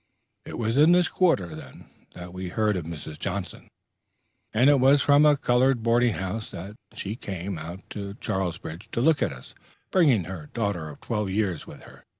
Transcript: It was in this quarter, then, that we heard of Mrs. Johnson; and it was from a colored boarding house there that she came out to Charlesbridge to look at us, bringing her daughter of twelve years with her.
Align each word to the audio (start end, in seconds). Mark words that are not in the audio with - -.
It 0.45 0.57
was 0.57 0.77
in 0.77 0.93
this 0.93 1.07
quarter, 1.07 1.53
then, 1.53 1.85
that 2.15 2.33
we 2.33 2.49
heard 2.49 2.75
of 2.75 2.85
Mrs. 2.85 3.19
Johnson; 3.19 3.67
and 4.51 4.67
it 4.67 4.79
was 4.79 5.03
from 5.03 5.27
a 5.27 5.37
colored 5.37 5.83
boarding 5.83 6.15
house 6.15 6.49
there 6.49 6.73
that 6.89 6.97
she 6.99 7.15
came 7.15 7.59
out 7.59 7.87
to 7.91 8.15
Charlesbridge 8.15 8.89
to 8.93 8.99
look 8.99 9.21
at 9.21 9.31
us, 9.31 9.53
bringing 9.91 10.23
her 10.23 10.49
daughter 10.55 10.89
of 10.89 11.01
twelve 11.01 11.29
years 11.29 11.67
with 11.67 11.83
her. 11.83 12.03